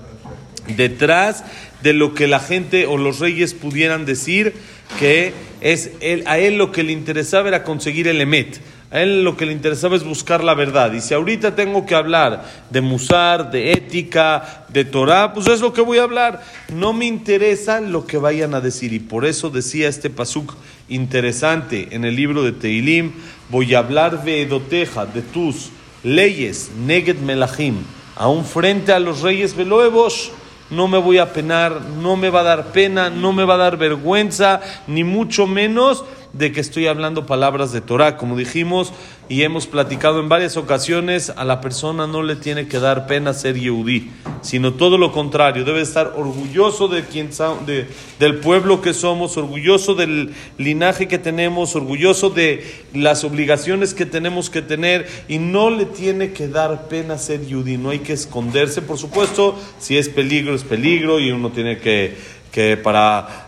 detrás 0.75 1.43
de 1.83 1.91
lo 1.91 2.13
que 2.13 2.27
la 2.27 2.39
gente 2.39 2.87
o 2.87 2.97
los 2.97 3.19
reyes 3.19 3.53
pudieran 3.53 4.05
decir, 4.05 4.53
que 4.97 5.33
es 5.59 5.91
él, 5.99 6.23
a 6.25 6.39
él 6.39 6.57
lo 6.57 6.71
que 6.71 6.83
le 6.83 6.93
interesaba 6.93 7.49
era 7.49 7.63
conseguir 7.63 8.07
el 8.07 8.21
emet. 8.21 8.61
A 8.89 9.01
él 9.01 9.25
lo 9.25 9.35
que 9.35 9.45
le 9.45 9.51
interesaba 9.51 9.97
es 9.97 10.05
buscar 10.05 10.41
la 10.41 10.53
verdad. 10.53 10.93
Y 10.93 11.01
si 11.01 11.13
ahorita 11.13 11.55
tengo 11.55 11.85
que 11.85 11.95
hablar 11.95 12.45
de 12.69 12.79
musar, 12.79 13.51
de 13.51 13.73
ética, 13.73 14.65
de 14.69 14.85
Torah, 14.85 15.33
pues 15.33 15.47
es 15.47 15.59
lo 15.59 15.73
que 15.73 15.81
voy 15.81 15.97
a 15.97 16.03
hablar. 16.03 16.41
No 16.73 16.93
me 16.93 17.05
interesa 17.05 17.81
lo 17.81 18.07
que 18.07 18.17
vayan 18.17 18.53
a 18.53 18.61
decir. 18.61 18.93
Y 18.93 18.99
por 18.99 19.25
eso 19.25 19.49
decía 19.49 19.89
este 19.89 20.09
pasuk 20.09 20.55
interesante 20.89 21.89
en 21.91 22.05
el 22.05 22.15
libro 22.15 22.43
de 22.43 22.51
Teilim, 22.51 23.13
voy 23.49 23.73
a 23.75 23.79
hablar 23.79 24.23
de 24.23 24.41
Edoteja, 24.41 25.05
de 25.05 25.21
tus 25.21 25.69
leyes, 26.03 26.71
Neged 26.85 27.17
Melachim, 27.17 27.77
aún 28.15 28.45
frente 28.45 28.91
a 28.93 28.99
los 28.99 29.21
reyes 29.21 29.55
Veloevos, 29.55 30.31
no 30.69 30.87
me 30.87 30.97
voy 30.97 31.17
a 31.17 31.31
penar, 31.31 31.81
no 31.81 32.17
me 32.17 32.29
va 32.29 32.41
a 32.41 32.43
dar 32.43 32.71
pena, 32.71 33.09
no 33.09 33.31
me 33.31 33.45
va 33.45 33.53
a 33.53 33.57
dar 33.57 33.77
vergüenza, 33.77 34.61
ni 34.85 35.03
mucho 35.03 35.47
menos 35.47 36.03
de 36.33 36.51
que 36.51 36.59
estoy 36.59 36.87
hablando 36.87 37.25
palabras 37.25 37.71
de 37.71 37.81
Torah. 37.81 38.17
Como 38.17 38.35
dijimos 38.35 38.91
y 39.29 39.43
hemos 39.43 39.67
platicado 39.67 40.19
en 40.19 40.29
varias 40.29 40.55
ocasiones, 40.55 41.31
a 41.35 41.43
la 41.43 41.59
persona 41.59 42.07
no 42.07 42.23
le 42.23 42.35
tiene 42.35 42.67
que 42.67 42.79
dar 42.79 43.07
pena 43.07 43.33
ser 43.33 43.59
yehudí, 43.59 44.09
sino 44.41 44.73
todo 44.73 44.97
lo 44.97 45.11
contrario, 45.11 45.65
debe 45.65 45.81
estar 45.81 46.13
orgulloso 46.15 46.87
de 46.87 47.03
quien, 47.03 47.29
de, 47.65 47.87
del 48.19 48.37
pueblo 48.37 48.81
que 48.81 48.93
somos, 48.93 49.35
orgulloso 49.35 49.95
del 49.95 50.33
linaje 50.57 51.07
que 51.07 51.17
tenemos, 51.17 51.75
orgulloso 51.75 52.29
de 52.29 52.63
las 52.93 53.23
obligaciones 53.23 53.93
que 53.93 54.05
tenemos 54.05 54.49
que 54.49 54.61
tener 54.61 55.07
y 55.27 55.39
no 55.39 55.69
le 55.69 55.85
tiene 55.85 56.31
que 56.31 56.47
dar 56.47 56.87
pena 56.87 57.17
ser 57.17 57.45
yehudí, 57.45 57.77
no 57.77 57.89
hay 57.89 57.99
que 57.99 58.13
esconderse, 58.13 58.81
por 58.81 58.97
supuesto, 58.97 59.59
si 59.79 59.97
es 59.97 60.07
peligro 60.07 60.55
es 60.55 60.63
peligro 60.63 61.19
y 61.19 61.31
uno 61.31 61.51
tiene 61.51 61.79
que, 61.79 62.15
que 62.51 62.77
para 62.77 63.46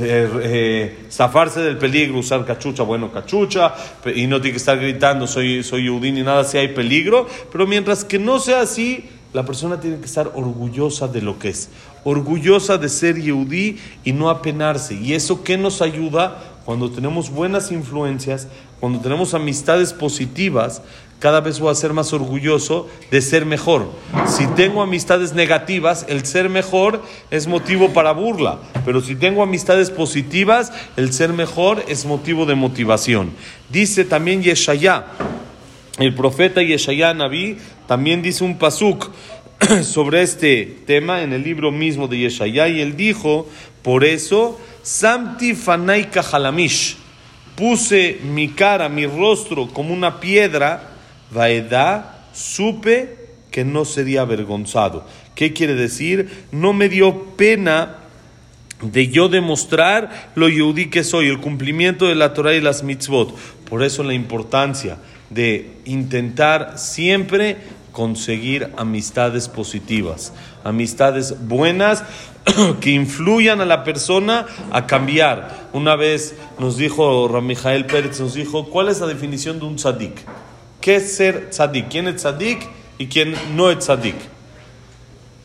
eh, 0.00 0.30
eh, 0.42 1.06
zafarse 1.10 1.60
del 1.60 1.78
peligro, 1.78 2.18
usar 2.18 2.44
cachucha, 2.44 2.82
bueno, 2.82 3.12
cachucha, 3.12 3.74
y 4.14 4.26
no 4.26 4.40
tiene 4.40 4.52
que 4.52 4.58
estar 4.58 4.78
gritando, 4.78 5.26
soy, 5.26 5.62
soy 5.62 5.86
yudí 5.86 6.10
ni 6.10 6.22
nada 6.22 6.44
si 6.44 6.58
hay 6.58 6.68
peligro, 6.68 7.26
pero 7.50 7.66
mientras 7.66 8.04
que 8.04 8.18
no 8.18 8.38
sea 8.38 8.62
así, 8.62 9.04
la 9.32 9.44
persona 9.44 9.80
tiene 9.80 9.98
que 9.98 10.06
estar 10.06 10.32
orgullosa 10.34 11.08
de 11.08 11.22
lo 11.22 11.38
que 11.38 11.50
es, 11.50 11.68
orgullosa 12.04 12.78
de 12.78 12.88
ser 12.88 13.20
yudí 13.20 13.78
y 14.04 14.12
no 14.12 14.30
apenarse. 14.30 14.94
¿Y 14.94 15.14
eso 15.14 15.42
qué 15.42 15.56
nos 15.56 15.80
ayuda? 15.80 16.42
Cuando 16.64 16.90
tenemos 16.90 17.30
buenas 17.30 17.72
influencias, 17.72 18.48
cuando 18.82 18.98
tenemos 18.98 19.32
amistades 19.32 19.92
positivas, 19.92 20.82
cada 21.20 21.40
vez 21.40 21.60
voy 21.60 21.70
a 21.70 21.74
ser 21.76 21.92
más 21.92 22.12
orgulloso 22.12 22.88
de 23.12 23.22
ser 23.22 23.46
mejor. 23.46 23.88
Si 24.26 24.44
tengo 24.56 24.82
amistades 24.82 25.34
negativas, 25.34 26.04
el 26.08 26.26
ser 26.26 26.48
mejor 26.48 27.00
es 27.30 27.46
motivo 27.46 27.92
para 27.92 28.10
burla, 28.10 28.58
pero 28.84 29.00
si 29.00 29.14
tengo 29.14 29.44
amistades 29.44 29.88
positivas, 29.88 30.72
el 30.96 31.12
ser 31.12 31.32
mejor 31.32 31.84
es 31.86 32.06
motivo 32.06 32.44
de 32.44 32.56
motivación. 32.56 33.30
Dice 33.70 34.04
también 34.04 34.42
Yeshaya, 34.42 35.06
el 36.00 36.12
profeta 36.16 36.60
Yeshaya 36.60 37.14
Naví, 37.14 37.58
también 37.86 38.20
dice 38.20 38.42
un 38.42 38.58
pasuk 38.58 39.12
sobre 39.84 40.22
este 40.22 40.78
tema 40.86 41.22
en 41.22 41.32
el 41.32 41.44
libro 41.44 41.70
mismo 41.70 42.08
de 42.08 42.18
Yeshaya 42.18 42.66
y 42.66 42.80
él 42.80 42.96
dijo, 42.96 43.46
por 43.82 44.02
eso, 44.02 44.58
Samti 44.82 45.54
Fanai 45.54 46.08
Halamish, 46.32 46.96
puse 47.62 48.18
mi 48.24 48.48
cara, 48.48 48.88
mi 48.88 49.06
rostro 49.06 49.68
como 49.68 49.94
una 49.94 50.18
piedra, 50.18 50.94
Vaedá, 51.30 52.26
supe 52.32 53.16
que 53.52 53.64
no 53.64 53.84
sería 53.84 54.22
avergonzado. 54.22 55.06
¿Qué 55.36 55.52
quiere 55.52 55.76
decir? 55.76 56.28
No 56.50 56.72
me 56.72 56.88
dio 56.88 57.36
pena 57.36 57.98
de 58.80 59.06
yo 59.10 59.28
demostrar 59.28 60.32
lo 60.34 60.48
yudí 60.48 60.90
que 60.90 61.04
soy, 61.04 61.28
el 61.28 61.38
cumplimiento 61.38 62.08
de 62.08 62.16
la 62.16 62.34
Torah 62.34 62.52
y 62.52 62.60
las 62.60 62.82
mitzvot. 62.82 63.32
Por 63.70 63.84
eso 63.84 64.02
la 64.02 64.14
importancia 64.14 64.98
de 65.30 65.70
intentar 65.84 66.80
siempre 66.80 67.58
conseguir 67.92 68.72
amistades 68.76 69.48
positivas, 69.48 70.32
amistades 70.64 71.46
buenas 71.46 72.02
que 72.80 72.90
influyan 72.90 73.60
a 73.60 73.66
la 73.66 73.84
persona 73.84 74.46
a 74.70 74.86
cambiar. 74.86 75.68
Una 75.72 75.94
vez 75.94 76.34
nos 76.58 76.76
dijo 76.76 77.28
Ramijael 77.28 77.86
Pérez, 77.86 78.18
nos 78.18 78.34
dijo, 78.34 78.68
¿cuál 78.68 78.88
es 78.88 79.00
la 79.00 79.06
definición 79.06 79.60
de 79.60 79.66
un 79.66 79.76
tzadik? 79.76 80.14
¿Qué 80.80 80.96
es 80.96 81.14
ser 81.14 81.50
tzadik? 81.50 81.88
¿Quién 81.88 82.08
es 82.08 82.16
tzadik 82.16 82.66
y 82.98 83.06
quién 83.06 83.34
no 83.54 83.70
es 83.70 83.78
tzadik? 83.78 84.16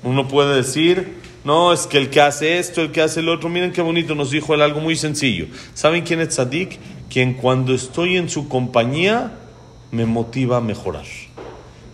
Uno 0.04 0.28
puede 0.28 0.56
decir, 0.56 1.18
no, 1.44 1.74
es 1.74 1.86
que 1.86 1.98
el 1.98 2.10
que 2.10 2.22
hace 2.22 2.60
esto, 2.60 2.82
el 2.82 2.92
que 2.92 3.02
hace 3.02 3.20
el 3.20 3.30
otro, 3.30 3.50
miren 3.50 3.72
qué 3.72 3.82
bonito, 3.82 4.16
nos 4.16 4.32
dijo 4.32 4.54
él 4.54 4.62
algo 4.62 4.80
muy 4.80 4.96
sencillo. 4.96 5.48
¿Saben 5.74 6.04
quién 6.04 6.22
es 6.22 6.30
tzadik? 6.30 6.80
Quien 7.10 7.34
cuando 7.34 7.74
estoy 7.74 8.18
en 8.18 8.30
su 8.30 8.48
compañía 8.48 9.34
me 9.92 10.06
motiva 10.06 10.58
a 10.58 10.62
mejorar. 10.62 11.06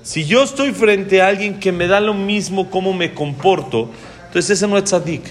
Si 0.03 0.25
yo 0.25 0.43
estoy 0.43 0.73
frente 0.73 1.21
a 1.21 1.29
alguien 1.29 1.61
que 1.61 1.71
me 1.71 1.87
da 1.87 2.01
lo 2.01 2.13
mismo 2.13 2.69
cómo 2.69 2.93
me 2.93 3.13
comporto, 3.13 3.89
entonces 4.27 4.57
ese 4.57 4.67
no 4.67 4.77
es 4.77 4.83
tzadik. 4.83 5.23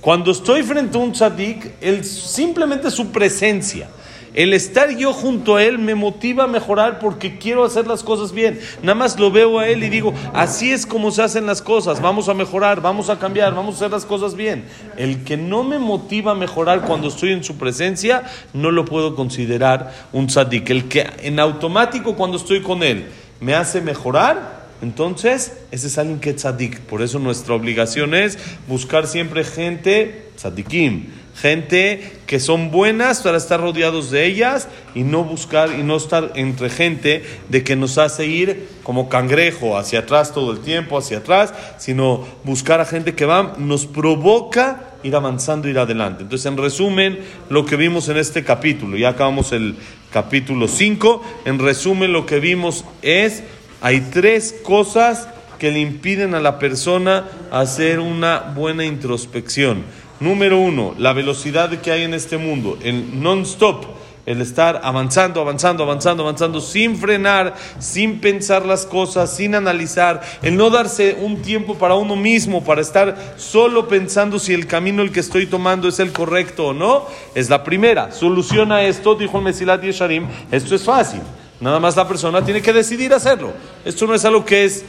Cuando 0.00 0.30
estoy 0.30 0.62
frente 0.62 0.96
a 0.96 1.00
un 1.00 1.10
tzadik, 1.12 1.72
él, 1.80 2.04
simplemente 2.04 2.92
su 2.92 3.10
presencia 3.10 3.88
el 4.34 4.54
estar 4.54 4.96
yo 4.96 5.12
junto 5.12 5.56
a 5.56 5.64
Él 5.64 5.78
me 5.78 5.96
motiva 5.96 6.44
a 6.44 6.46
mejorar 6.46 7.00
porque 7.00 7.38
quiero 7.38 7.64
hacer 7.64 7.86
las 7.88 8.04
cosas 8.04 8.32
bien. 8.32 8.60
Nada 8.80 8.94
más 8.94 9.18
lo 9.18 9.30
veo 9.30 9.58
a 9.58 9.68
Él 9.68 9.82
y 9.82 9.88
digo, 9.88 10.14
así 10.32 10.70
es 10.70 10.86
como 10.86 11.10
se 11.10 11.22
hacen 11.22 11.46
las 11.46 11.60
cosas, 11.60 12.00
vamos 12.00 12.28
a 12.28 12.34
mejorar, 12.34 12.80
vamos 12.80 13.10
a 13.10 13.18
cambiar, 13.18 13.54
vamos 13.54 13.74
a 13.74 13.76
hacer 13.78 13.90
las 13.90 14.06
cosas 14.06 14.34
bien. 14.36 14.64
El 14.96 15.24
que 15.24 15.36
no 15.36 15.64
me 15.64 15.78
motiva 15.78 16.32
a 16.32 16.36
mejorar 16.36 16.82
cuando 16.82 17.08
estoy 17.08 17.32
en 17.32 17.42
su 17.42 17.56
presencia, 17.56 18.22
no 18.52 18.70
lo 18.70 18.84
puedo 18.84 19.16
considerar 19.16 19.92
un 20.12 20.28
tzadik. 20.28 20.70
El 20.70 20.88
que 20.88 21.08
en 21.22 21.40
automático 21.40 22.14
cuando 22.14 22.36
estoy 22.36 22.62
con 22.62 22.84
Él 22.84 23.06
me 23.40 23.54
hace 23.54 23.80
mejorar, 23.80 24.60
entonces, 24.82 25.58
ese 25.70 25.88
es 25.88 25.98
alguien 25.98 26.20
que 26.20 26.30
es 26.30 26.36
tzadik. 26.36 26.80
Por 26.80 27.02
eso 27.02 27.18
nuestra 27.18 27.54
obligación 27.54 28.14
es 28.14 28.38
buscar 28.66 29.06
siempre 29.06 29.44
gente 29.44 30.30
tzadikim 30.36 31.08
gente 31.40 32.18
que 32.26 32.38
son 32.38 32.70
buenas 32.70 33.22
para 33.22 33.38
estar 33.38 33.60
rodeados 33.60 34.10
de 34.10 34.26
ellas 34.26 34.68
y 34.94 35.02
no 35.02 35.24
buscar 35.24 35.70
y 35.78 35.82
no 35.82 35.96
estar 35.96 36.32
entre 36.34 36.68
gente 36.68 37.24
de 37.48 37.64
que 37.64 37.76
nos 37.76 37.98
hace 37.98 38.26
ir 38.26 38.68
como 38.82 39.08
cangrejo 39.08 39.78
hacia 39.78 40.00
atrás 40.00 40.32
todo 40.32 40.52
el 40.52 40.60
tiempo, 40.60 40.98
hacia 40.98 41.18
atrás, 41.18 41.54
sino 41.78 42.26
buscar 42.44 42.80
a 42.80 42.84
gente 42.84 43.14
que 43.14 43.24
va, 43.24 43.54
nos 43.56 43.86
provoca 43.86 44.89
ir 45.02 45.16
avanzando, 45.16 45.68
ir 45.68 45.78
adelante. 45.78 46.22
Entonces, 46.22 46.46
en 46.46 46.56
resumen, 46.56 47.18
lo 47.48 47.64
que 47.64 47.76
vimos 47.76 48.08
en 48.08 48.16
este 48.16 48.44
capítulo, 48.44 48.96
ya 48.96 49.10
acabamos 49.10 49.52
el 49.52 49.76
capítulo 50.12 50.68
5, 50.68 51.22
en 51.44 51.58
resumen 51.58 52.12
lo 52.12 52.26
que 52.26 52.40
vimos 52.40 52.84
es, 53.02 53.42
hay 53.80 54.00
tres 54.12 54.54
cosas 54.62 55.28
que 55.58 55.70
le 55.70 55.80
impiden 55.80 56.34
a 56.34 56.40
la 56.40 56.58
persona 56.58 57.28
hacer 57.50 58.00
una 58.00 58.40
buena 58.40 58.84
introspección. 58.84 59.84
Número 60.18 60.58
uno, 60.58 60.94
la 60.98 61.12
velocidad 61.12 61.70
que 61.80 61.92
hay 61.92 62.02
en 62.02 62.14
este 62.14 62.38
mundo, 62.38 62.78
el 62.82 63.22
non-stop, 63.22 63.84
el 64.30 64.40
estar 64.40 64.80
avanzando, 64.84 65.40
avanzando, 65.40 65.82
avanzando, 65.82 66.22
avanzando, 66.22 66.60
sin 66.60 66.96
frenar, 66.96 67.54
sin 67.80 68.20
pensar 68.20 68.64
las 68.64 68.86
cosas, 68.86 69.34
sin 69.34 69.56
analizar, 69.56 70.22
el 70.42 70.56
no 70.56 70.70
darse 70.70 71.16
un 71.20 71.42
tiempo 71.42 71.74
para 71.76 71.96
uno 71.96 72.14
mismo, 72.14 72.62
para 72.62 72.80
estar 72.80 73.34
solo 73.36 73.88
pensando 73.88 74.38
si 74.38 74.54
el 74.54 74.68
camino 74.68 75.02
el 75.02 75.10
que 75.10 75.20
estoy 75.20 75.46
tomando 75.46 75.88
es 75.88 75.98
el 75.98 76.12
correcto 76.12 76.68
o 76.68 76.72
no, 76.72 77.06
es 77.34 77.50
la 77.50 77.64
primera. 77.64 78.12
Soluciona 78.12 78.82
esto, 78.82 79.16
dijo 79.16 79.38
el 79.38 79.44
Mesilat 79.44 79.82
Yesharim, 79.82 80.28
esto 80.52 80.76
es 80.76 80.84
fácil. 80.84 81.20
Nada 81.60 81.78
más 81.78 81.94
la 81.94 82.08
persona 82.08 82.42
tiene 82.42 82.62
que 82.62 82.72
decidir 82.72 83.12
hacerlo. 83.12 83.52
Esto 83.84 84.06
no 84.06 84.14
es 84.14 84.24
algo 84.24 84.44
que 84.46 84.64
es 84.64 84.84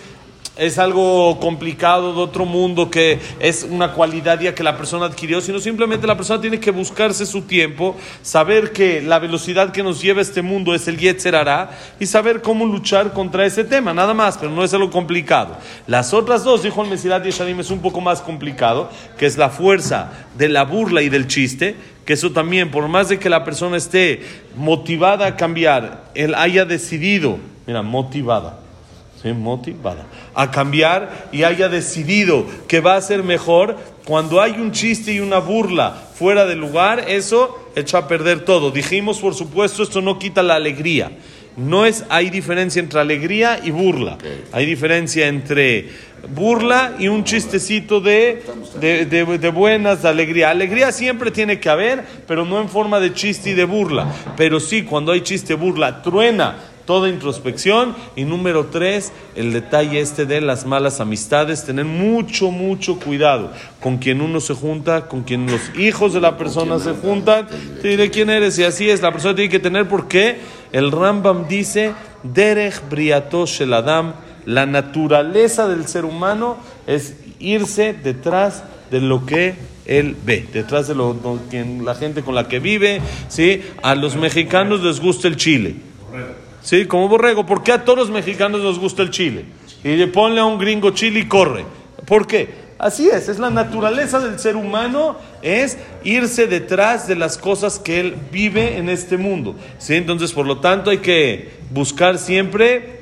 es 0.57 0.77
algo 0.77 1.39
complicado 1.39 2.13
de 2.13 2.19
otro 2.19 2.45
mundo, 2.45 2.91
que 2.91 3.19
es 3.39 3.65
una 3.69 3.93
cualidad 3.93 4.39
ya 4.39 4.53
que 4.53 4.63
la 4.63 4.75
persona 4.75 5.05
adquirió, 5.05 5.39
sino 5.39 5.59
simplemente 5.59 6.05
la 6.05 6.17
persona 6.17 6.41
tiene 6.41 6.59
que 6.59 6.71
buscarse 6.71 7.25
su 7.25 7.43
tiempo, 7.43 7.95
saber 8.21 8.73
que 8.73 9.01
la 9.01 9.19
velocidad 9.19 9.71
que 9.71 9.81
nos 9.81 10.01
lleva 10.01 10.21
este 10.21 10.41
mundo 10.41 10.75
es 10.75 10.87
el 10.87 10.97
Yetzer 10.97 11.35
y 11.99 12.05
saber 12.05 12.41
cómo 12.41 12.65
luchar 12.65 13.13
contra 13.13 13.45
ese 13.45 13.63
tema, 13.63 13.93
nada 13.93 14.13
más, 14.13 14.37
pero 14.37 14.51
no 14.51 14.63
es 14.63 14.73
algo 14.73 14.91
complicado. 14.91 15.57
Las 15.87 16.13
otras 16.13 16.43
dos, 16.43 16.63
dijo 16.63 16.83
el 16.83 16.89
Mesilat 16.89 17.23
Yesharim, 17.23 17.59
es 17.61 17.71
un 17.71 17.79
poco 17.79 18.01
más 18.01 18.21
complicado, 18.21 18.89
que 19.17 19.25
es 19.25 19.37
la 19.37 19.49
fuerza 19.49 20.11
de 20.37 20.49
la 20.49 20.63
burla 20.63 21.01
y 21.01 21.09
del 21.09 21.27
chiste, 21.27 21.75
que 22.05 22.13
eso 22.13 22.31
también, 22.31 22.71
por 22.71 22.87
más 22.89 23.07
de 23.07 23.19
que 23.19 23.29
la 23.29 23.45
persona 23.45 23.77
esté 23.77 24.21
motivada 24.57 25.27
a 25.27 25.35
cambiar, 25.37 26.03
él 26.13 26.35
haya 26.35 26.65
decidido, 26.65 27.37
mira, 27.65 27.81
motivada 27.81 28.57
motivada 29.29 30.05
a 30.33 30.51
cambiar 30.51 31.29
y 31.31 31.43
haya 31.43 31.69
decidido 31.69 32.45
que 32.67 32.79
va 32.79 32.95
a 32.95 33.01
ser 33.01 33.23
mejor, 33.23 33.77
cuando 34.05 34.41
hay 34.41 34.53
un 34.53 34.71
chiste 34.71 35.13
y 35.13 35.19
una 35.19 35.39
burla 35.39 35.95
fuera 36.15 36.45
de 36.45 36.55
lugar, 36.55 37.05
eso 37.07 37.69
echa 37.75 37.99
a 37.99 38.07
perder 38.07 38.45
todo. 38.45 38.71
Dijimos, 38.71 39.19
por 39.19 39.35
supuesto, 39.35 39.83
esto 39.83 40.01
no 40.01 40.19
quita 40.19 40.43
la 40.43 40.55
alegría. 40.55 41.11
No 41.57 41.85
es, 41.85 42.05
hay 42.09 42.29
diferencia 42.29 42.79
entre 42.79 43.01
alegría 43.01 43.59
y 43.61 43.71
burla. 43.71 44.17
Hay 44.53 44.65
diferencia 44.65 45.27
entre 45.27 45.89
burla 46.29 46.95
y 46.97 47.07
un 47.09 47.23
chistecito 47.23 47.99
de, 47.99 48.43
de, 48.79 49.05
de, 49.05 49.49
buenas, 49.49 50.01
de 50.01 50.09
alegría. 50.09 50.49
Alegría 50.49 50.91
siempre 50.91 51.29
tiene 51.29 51.59
que 51.59 51.69
haber, 51.69 52.03
pero 52.25 52.45
no 52.45 52.61
en 52.61 52.69
forma 52.69 52.99
de 52.99 53.13
chiste 53.13 53.49
y 53.49 53.53
de 53.53 53.65
burla. 53.65 54.07
Pero 54.37 54.59
sí, 54.59 54.83
cuando 54.83 55.11
hay 55.11 55.21
chiste, 55.21 55.53
burla, 55.55 56.01
truena 56.01 56.70
toda 56.85 57.09
introspección. 57.09 57.95
Y 58.15 58.23
número 58.25 58.65
tres, 58.67 59.11
el 59.35 59.53
detalle 59.53 59.99
este 59.99 60.25
de 60.25 60.41
las 60.41 60.65
malas 60.65 60.99
amistades, 60.99 61.63
tener 61.63 61.85
mucho, 61.85 62.51
mucho 62.51 62.99
cuidado 62.99 63.51
con 63.79 63.97
quien 63.97 64.21
uno 64.21 64.39
se 64.39 64.53
junta, 64.53 65.07
con 65.07 65.23
quien 65.23 65.45
los 65.49 65.61
hijos 65.77 66.13
de 66.13 66.21
la 66.21 66.37
persona 66.37 66.79
se 66.79 66.91
juntan. 66.93 67.47
Te 67.81 67.89
diré 67.89 68.09
quién 68.09 68.29
eres 68.29 68.57
y 68.59 68.63
así 68.63 68.89
es, 68.89 69.01
la 69.01 69.11
persona 69.11 69.35
tiene 69.35 69.49
que 69.49 69.59
tener 69.59 69.87
porque 69.87 70.37
el 70.71 70.91
Rambam 70.91 71.47
dice, 71.47 71.93
Derech 72.23 72.81
Adam, 73.73 74.13
la 74.45 74.65
naturaleza 74.65 75.67
del 75.67 75.87
ser 75.87 76.05
humano 76.05 76.57
es 76.87 77.15
irse 77.39 77.93
detrás 77.93 78.63
de 78.89 79.01
lo 79.01 79.25
que 79.25 79.55
él 79.85 80.15
ve, 80.25 80.47
detrás 80.53 80.87
de 80.87 80.95
lo, 80.95 81.13
lo- 81.13 81.39
quien- 81.49 81.83
la 81.85 81.95
gente 81.95 82.21
con 82.21 82.35
la 82.35 82.47
que 82.47 82.59
vive, 82.59 83.01
¿sí? 83.29 83.61
A 83.81 83.95
los 83.95 84.15
mexicanos 84.15 84.81
les 84.83 84.99
gusta 84.99 85.27
el 85.27 85.35
chile. 85.37 85.75
Sí, 86.61 86.85
como 86.85 87.07
borrego. 87.07 87.45
¿Por 87.45 87.63
qué 87.63 87.71
a 87.71 87.83
todos 87.83 87.97
los 87.97 88.09
mexicanos 88.09 88.61
nos 88.61 88.79
gusta 88.79 89.01
el 89.01 89.09
chile? 89.09 89.45
Y 89.83 89.95
le 89.95 90.07
ponle 90.07 90.41
a 90.41 90.45
un 90.45 90.59
gringo 90.59 90.91
chile 90.91 91.21
y 91.21 91.27
corre. 91.27 91.65
¿Por 92.05 92.27
qué? 92.27 92.61
Así 92.81 93.07
es, 93.09 93.29
es 93.29 93.37
la 93.37 93.51
naturaleza 93.51 94.19
del 94.19 94.39
ser 94.39 94.55
humano, 94.55 95.15
es 95.43 95.77
irse 96.03 96.47
detrás 96.47 97.07
de 97.07 97.15
las 97.15 97.37
cosas 97.37 97.77
que 97.77 97.99
él 97.99 98.15
vive 98.31 98.77
en 98.77 98.89
este 98.89 99.17
mundo. 99.17 99.55
¿sí? 99.77 99.93
Entonces, 99.93 100.31
por 100.31 100.47
lo 100.47 100.57
tanto, 100.57 100.89
hay 100.89 100.97
que 100.97 101.51
buscar 101.69 102.17
siempre 102.17 103.01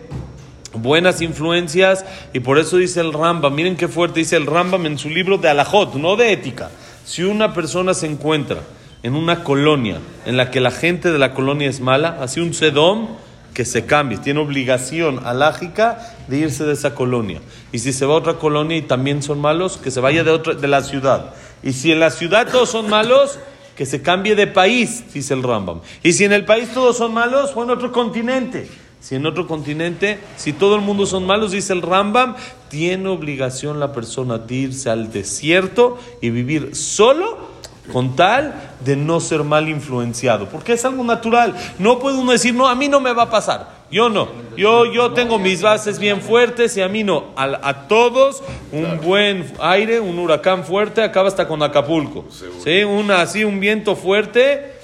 buenas 0.74 1.22
influencias 1.22 2.04
y 2.34 2.42
por 2.42 2.60
eso 2.60 2.76
dice 2.76 3.00
el 3.00 3.14
Rambam, 3.14 3.56
miren 3.56 3.78
qué 3.78 3.88
fuerte 3.88 4.20
dice 4.20 4.36
el 4.36 4.46
Rambam 4.46 4.86
en 4.86 4.98
su 4.98 5.10
libro 5.10 5.38
de 5.38 5.48
Alajot, 5.48 5.96
no 5.96 6.18
de 6.18 6.34
ética. 6.34 6.72
Si 7.06 7.24
una 7.24 7.54
persona 7.54 7.94
se 7.94 8.06
encuentra 8.06 8.60
en 9.02 9.16
una 9.16 9.46
colonia 9.46 10.00
en 10.26 10.36
la 10.36 10.52
que 10.52 10.60
la 10.60 10.72
gente 10.72 11.10
de 11.10 11.20
la 11.20 11.34
colonia 11.34 11.70
es 11.70 11.80
mala, 11.80 12.18
así 12.20 12.42
un 12.42 12.54
sedom 12.54 13.08
que 13.54 13.66
se 13.66 13.86
cambie, 13.86 14.18
tiene 14.18 14.40
obligación 14.40 15.26
alágica 15.26 16.16
de 16.28 16.38
irse 16.38 16.64
de 16.64 16.74
esa 16.74 16.96
colonia. 16.96 17.42
Y 17.72 17.80
si 17.80 17.94
se 17.94 18.06
va 18.06 18.14
a 18.14 18.18
otra 18.18 18.36
colonia 18.36 18.78
y 18.78 18.82
también 18.82 19.22
son 19.22 19.40
malos, 19.40 19.78
que 19.78 19.92
se 19.92 20.00
vaya 20.00 20.24
de 20.24 20.32
otra 20.32 20.54
de 20.54 20.68
la 20.68 20.82
ciudad. 20.84 21.34
Y 21.64 21.74
si 21.74 21.92
en 21.92 22.00
la 22.00 22.12
ciudad 22.12 22.48
todos 22.50 22.70
son 22.70 22.90
malos, 22.90 23.40
que 23.76 23.86
se 23.86 24.02
cambie 24.02 24.36
de 24.36 24.48
país, 24.48 25.06
dice 25.14 25.34
el 25.34 25.44
Rambam. 25.44 25.80
Y 26.04 26.14
si 26.14 26.26
en 26.26 26.34
el 26.34 26.46
país 26.46 26.70
todos 26.74 26.98
son 26.98 27.14
malos, 27.14 27.54
fue 27.54 27.64
en 27.64 27.72
otro 27.72 27.92
continente. 27.92 28.68
Si 29.00 29.16
en 29.16 29.26
otro 29.26 29.48
continente, 29.48 30.20
si 30.36 30.52
todo 30.52 30.76
el 30.76 30.82
mundo 30.82 31.06
son 31.06 31.26
malos, 31.26 31.52
dice 31.52 31.72
el 31.72 31.82
Rambam, 31.82 32.36
tiene 32.70 33.08
obligación 33.08 33.80
la 33.80 33.94
persona 33.94 34.38
de 34.38 34.56
irse 34.56 34.90
al 34.90 35.12
desierto 35.12 35.98
y 36.22 36.30
vivir 36.30 36.76
solo 36.76 37.49
con 37.92 38.16
tal 38.16 38.54
de 38.84 38.96
no 38.96 39.20
ser 39.20 39.44
mal 39.44 39.68
influenciado, 39.70 40.48
porque 40.50 40.74
es 40.74 40.86
algo 40.86 41.04
natural. 41.04 41.56
No 41.78 42.00
puede 42.00 42.18
uno 42.18 42.32
decir, 42.32 42.54
no, 42.54 42.68
a 42.68 42.76
mí 42.76 42.88
no 42.88 43.00
me 43.00 43.14
va 43.14 43.24
a 43.24 43.30
pasar. 43.30 43.80
Yo 43.92 44.10
no. 44.10 44.30
Yo, 44.56 44.86
yo 44.86 45.14
tengo 45.14 45.40
mis 45.40 45.62
bases 45.62 45.98
bien 45.98 46.22
fuertes 46.22 46.78
y 46.78 46.82
a 46.82 46.88
mí 46.88 47.04
no. 47.04 47.26
A, 47.36 47.60
a 47.68 47.88
todos, 47.88 48.44
un 48.72 49.00
buen 49.02 49.52
aire, 49.60 50.00
un 50.00 50.20
huracán 50.20 50.64
fuerte, 50.64 51.02
acaba 51.02 51.28
hasta 51.28 51.48
con 51.48 51.64
Acapulco. 51.64 52.26
¿Sí? 52.64 52.84
Una, 52.84 53.22
así, 53.22 53.44
un 53.44 53.60
viento 53.60 53.96
fuerte 53.96 54.78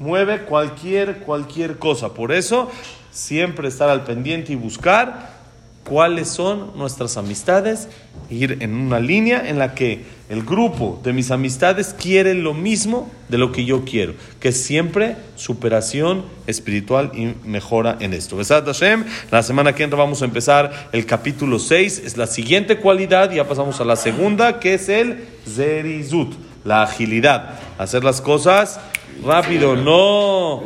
mueve 0.00 0.40
cualquier, 0.40 1.18
cualquier 1.18 1.78
cosa. 1.78 2.14
Por 2.14 2.32
eso, 2.32 2.70
siempre 3.12 3.68
estar 3.68 3.88
al 3.88 4.02
pendiente 4.02 4.52
y 4.52 4.56
buscar 4.56 5.38
cuáles 5.84 6.28
son 6.28 6.72
nuestras 6.76 7.16
amistades, 7.16 7.88
ir 8.28 8.58
en 8.60 8.74
una 8.74 8.98
línea 8.98 9.48
en 9.48 9.58
la 9.58 9.74
que 9.74 10.04
el 10.30 10.44
grupo 10.44 11.00
de 11.02 11.12
mis 11.12 11.32
amistades 11.32 11.92
quiere 11.92 12.34
lo 12.34 12.54
mismo 12.54 13.10
de 13.28 13.36
lo 13.36 13.50
que 13.50 13.64
yo 13.64 13.84
quiero, 13.84 14.14
que 14.38 14.50
es 14.50 14.62
siempre 14.62 15.16
superación 15.34 16.24
espiritual 16.46 17.10
y 17.14 17.34
mejora 17.46 17.96
en 17.98 18.14
esto. 18.14 18.36
Besat 18.36 18.64
Hashem, 18.64 19.04
la 19.32 19.42
semana 19.42 19.74
que 19.74 19.82
entra 19.82 19.98
vamos 19.98 20.22
a 20.22 20.26
empezar 20.26 20.88
el 20.92 21.04
capítulo 21.04 21.58
6, 21.58 22.02
es 22.04 22.16
la 22.16 22.28
siguiente 22.28 22.76
cualidad, 22.76 23.32
ya 23.32 23.48
pasamos 23.48 23.80
a 23.80 23.84
la 23.84 23.96
segunda, 23.96 24.60
que 24.60 24.74
es 24.74 24.88
el 24.88 25.24
Zerizut, 25.48 26.32
la 26.64 26.84
agilidad, 26.84 27.58
hacer 27.76 28.04
las 28.04 28.20
cosas 28.20 28.78
rápido, 29.24 29.76
no, 29.76 30.62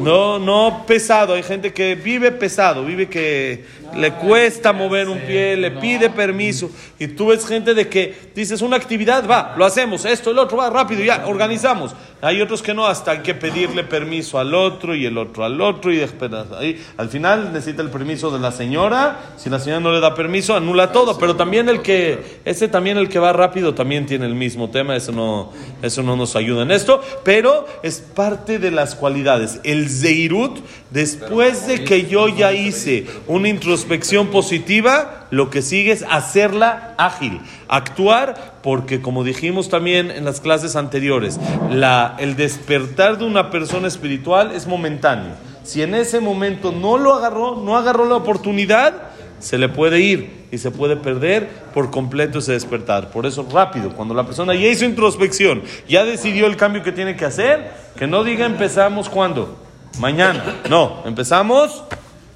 no, 0.00 0.38
no 0.38 0.84
pesado. 0.86 1.34
Hay 1.34 1.42
gente 1.42 1.72
que 1.72 1.94
vive 1.94 2.32
pesado, 2.32 2.84
vive 2.84 3.08
que 3.08 3.64
le 3.96 4.12
cuesta 4.12 4.72
mover 4.72 5.08
un 5.08 5.18
pie, 5.18 5.56
le 5.56 5.70
pide 5.70 6.10
permiso. 6.10 6.70
Y 6.98 7.08
tú 7.08 7.28
ves 7.28 7.46
gente 7.46 7.74
de 7.74 7.88
que 7.88 8.30
dices 8.34 8.62
una 8.62 8.76
actividad, 8.76 9.28
va, 9.28 9.54
lo 9.56 9.64
hacemos, 9.64 10.04
esto, 10.04 10.30
el 10.30 10.38
otro, 10.38 10.58
va 10.58 10.70
rápido, 10.70 11.02
ya, 11.02 11.24
organizamos. 11.26 11.94
Hay 12.22 12.42
otros 12.42 12.60
que 12.60 12.74
no, 12.74 12.86
hasta 12.86 13.12
hay 13.12 13.18
que 13.20 13.34
pedirle 13.34 13.82
permiso 13.82 14.38
al 14.38 14.54
otro 14.54 14.94
y 14.94 15.06
el 15.06 15.16
otro 15.16 15.42
al 15.42 15.58
otro. 15.60 15.90
y 15.90 15.96
después, 15.96 16.30
ahí, 16.58 16.78
Al 16.98 17.08
final 17.08 17.50
necesita 17.52 17.80
el 17.80 17.88
permiso 17.88 18.30
de 18.30 18.38
la 18.38 18.52
señora. 18.52 19.32
Si 19.38 19.48
la 19.48 19.58
señora 19.58 19.80
no 19.80 19.92
le 19.92 20.00
da 20.00 20.14
permiso, 20.14 20.54
anula 20.54 20.92
todo. 20.92 21.16
Pero 21.16 21.36
también 21.36 21.70
el 21.70 21.80
que, 21.80 22.40
ese 22.44 22.68
también 22.68 22.98
el 22.98 23.08
que 23.08 23.18
va 23.18 23.32
rápido 23.32 23.74
también 23.74 24.04
tiene 24.04 24.26
el 24.26 24.34
mismo 24.34 24.68
tema. 24.68 24.96
Eso 24.96 25.12
no, 25.12 25.52
eso 25.80 26.02
no 26.02 26.14
nos 26.14 26.36
ayuda 26.36 26.62
en 26.62 26.72
esto. 26.72 27.02
Pero 27.24 27.66
es 27.82 28.00
parte 28.00 28.58
de 28.58 28.70
las 28.70 28.94
cualidades. 28.94 29.60
El 29.64 29.88
Zeirut, 29.88 30.58
después 30.90 31.66
de 31.66 31.84
que 31.84 32.06
yo 32.06 32.28
ya 32.28 32.52
hice 32.52 33.06
una 33.28 33.48
introspección 33.48 33.79
positiva, 33.84 35.26
lo 35.30 35.50
que 35.50 35.62
sigue 35.62 35.92
es 35.92 36.04
hacerla 36.08 36.94
ágil, 36.98 37.40
actuar, 37.68 38.58
porque 38.62 39.00
como 39.00 39.24
dijimos 39.24 39.68
también 39.68 40.10
en 40.10 40.24
las 40.24 40.40
clases 40.40 40.76
anteriores, 40.76 41.38
la, 41.70 42.16
el 42.18 42.36
despertar 42.36 43.18
de 43.18 43.24
una 43.24 43.50
persona 43.50 43.88
espiritual 43.88 44.52
es 44.52 44.66
momentáneo. 44.66 45.34
Si 45.62 45.82
en 45.82 45.94
ese 45.94 46.20
momento 46.20 46.72
no 46.72 46.98
lo 46.98 47.14
agarró, 47.14 47.56
no 47.56 47.76
agarró 47.76 48.06
la 48.06 48.16
oportunidad, 48.16 48.94
se 49.40 49.58
le 49.58 49.68
puede 49.68 50.00
ir 50.00 50.46
y 50.52 50.58
se 50.58 50.70
puede 50.70 50.96
perder 50.96 51.48
por 51.72 51.90
completo 51.90 52.38
ese 52.38 52.52
despertar. 52.52 53.10
Por 53.10 53.26
eso 53.26 53.46
rápido, 53.50 53.94
cuando 53.94 54.14
la 54.14 54.24
persona 54.24 54.54
ya 54.54 54.68
hizo 54.68 54.84
introspección, 54.84 55.62
ya 55.88 56.04
decidió 56.04 56.46
el 56.46 56.56
cambio 56.56 56.82
que 56.82 56.92
tiene 56.92 57.16
que 57.16 57.24
hacer, 57.24 57.72
que 57.96 58.06
no 58.06 58.24
diga 58.24 58.46
empezamos 58.46 59.08
cuando, 59.08 59.56
mañana, 59.98 60.56
no, 60.68 61.02
empezamos, 61.06 61.84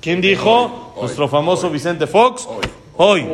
¿quién 0.04 0.20
dijo? 0.20 0.92
Nuestro 1.00 1.28
famoso 1.28 1.70
Vicente 1.70 2.06
Fox. 2.06 2.46
Hoy. 2.96 3.26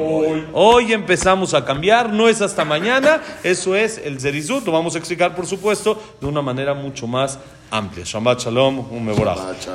Hoy 0.52 0.92
empezamos 0.92 1.52
a 1.52 1.64
cambiar, 1.64 2.12
no 2.12 2.28
es 2.28 2.40
hasta 2.40 2.64
mañana, 2.64 3.20
eso 3.42 3.74
es 3.74 3.98
el 3.98 4.20
Zerizut, 4.20 4.64
lo 4.64 4.72
vamos 4.72 4.94
a 4.94 4.98
explicar 4.98 5.34
por 5.34 5.46
supuesto 5.46 6.00
de 6.20 6.26
una 6.26 6.40
manera 6.40 6.72
mucho 6.72 7.06
más 7.08 7.40
amplia. 7.70 8.04
Shabbat 8.04 8.40
Shalom, 8.40 8.78
un. 8.90 9.06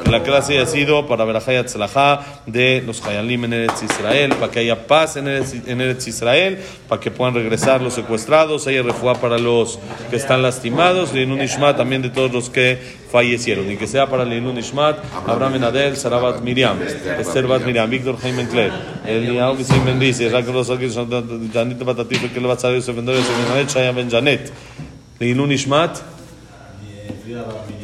Que 0.03 0.11
la 0.11 0.23
clase 0.23 0.53
haya 0.53 0.65
sido 0.65 1.07
para 1.07 1.25
Berajay 1.25 1.57
Atzlajá 1.57 2.41
de 2.45 2.83
los 2.85 3.01
Hayalim 3.05 3.45
en 3.45 3.53
Eretz 3.53 3.83
Israel, 3.83 4.33
para 4.39 4.51
que 4.51 4.59
haya 4.59 4.87
paz 4.87 5.15
en 5.17 5.27
Eretz, 5.27 5.53
en 5.67 5.81
Eretz 5.81 6.07
Israel, 6.07 6.59
para 6.87 6.99
que 6.99 7.11
puedan 7.11 7.33
regresar 7.33 7.81
los 7.81 7.93
secuestrados, 7.93 8.67
haya 8.67 8.81
refuá 8.81 9.15
para 9.15 9.37
los 9.37 9.79
que 10.09 10.15
están 10.15 10.41
lastimados, 10.41 11.13
Leilun 11.13 11.41
Ishmat 11.41 11.77
también 11.77 12.01
de 12.01 12.09
todos 12.09 12.31
los 12.31 12.49
que 12.49 12.79
fallecieron, 13.11 13.71
y 13.71 13.77
que 13.77 13.87
sea 13.87 14.07
para 14.07 14.25
Leilun 14.25 14.57
Ishmat, 14.57 14.97
Abraham 15.27 15.53
Benadel, 15.53 15.95
Sarabat 15.95 16.41
Miriam, 16.41 16.77
Esther 17.19 17.47
Bat 17.47 17.63
Miriam, 17.65 17.89
Víctor 17.89 18.17
Jaime 18.19 18.47
Cler, 18.47 18.71
Eliyahu 19.05 19.55
Vicente 19.57 19.85
Bendice, 19.85 20.29
Raquel 20.29 20.53
Rosalquil, 20.53 20.91
Janit 21.53 21.83
Batatif, 21.83 22.33
que 22.33 22.39
le 22.39 22.47
va 22.47 22.53
a 22.53 22.59
salir 22.59 22.77
Yosef 22.77 22.95
Ben 22.95 23.05
Dor, 23.05 23.15
Yosef 23.15 23.37
Ben 23.37 23.47
Janet, 23.47 23.69
Shaya 23.69 23.91
Ben 23.91 24.09
Janet, 24.09 24.53
Leilun 25.19 25.51
Ishmat, 25.51 26.01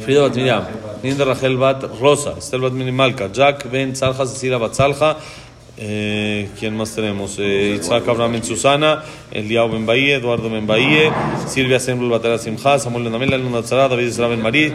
Frida 0.04 0.22
Bat 0.22 0.36
Miriam, 0.36 0.64
Linda 1.02 1.24
Rachel 1.24 1.56
Bat 1.56 1.84
Rosa, 2.00 2.34
Esther 2.38 2.60
Bat 2.60 2.72
Malka, 2.72 3.28
Jack 3.32 3.70
Ben 3.70 3.92
Tzalja, 3.92 4.26
Cecilia 4.26 4.58
Bat 4.58 4.72
Tzalja, 4.72 5.16
eh, 5.76 6.48
¿quién 6.58 6.76
más 6.76 6.94
tenemos? 6.94 7.36
Eh, 7.38 7.74
Itzhak 7.76 8.06
Abraham 8.08 8.32
Ben 8.32 8.44
Susana, 8.44 9.02
Eliao 9.30 9.68
Ben 9.68 9.86
Bahía, 9.86 10.16
Eduardo 10.16 10.48
Ben 10.50 10.66
Bahía, 10.66 11.12
Silvia 11.46 11.78
Sembul 11.78 12.10
Batera 12.10 12.38
Simcha, 12.38 12.78
Samuel 12.78 13.10
Namela, 13.10 13.38
Luna 13.38 13.62
Tzara, 13.62 13.88
David 13.88 14.06
Isra 14.08 14.28
Ben 14.28 14.42
Marí, 14.42 14.72